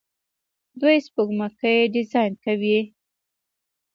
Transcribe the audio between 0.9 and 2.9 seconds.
سپوږمکۍ ډیزاین کوي.